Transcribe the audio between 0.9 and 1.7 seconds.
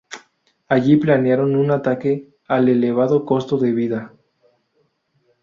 planearon un